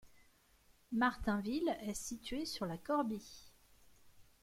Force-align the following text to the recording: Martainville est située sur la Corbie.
Martainville 0.91 1.77
est 1.81 1.93
située 1.93 2.47
sur 2.47 2.65
la 2.65 2.79
Corbie. 2.79 3.51